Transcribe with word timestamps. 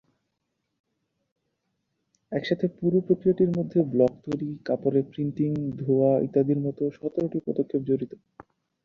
একসাথে 2.31 2.65
পুরো 2.77 2.97
প্রক্রিয়াটির 2.99 3.51
মধ্যে 3.57 3.79
ব্লক 3.83 4.13
তৈরি, 4.25 4.49
কাপড়ে 4.65 5.01
প্রিন্টিং, 5.11 5.51
ধোয়া 5.77 6.11
ইত্যাদির 6.21 6.59
মতো 6.59 6.83
সতেরোটি 6.97 7.37
পদক্ষেপ 7.47 7.81
জড়িত। 7.87 8.11